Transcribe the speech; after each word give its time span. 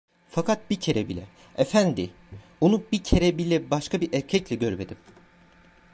Fakat 0.29 0.69
bir 0.69 0.79
kere 0.79 1.09
bile, 1.09 1.27
efendi, 1.57 2.09
onu 2.61 2.83
bir 2.91 3.03
kere 3.03 3.37
bile 3.37 3.71
başka 3.71 4.01
bir 4.01 4.13
erkekle 4.13 4.55
görmedim. 4.55 4.97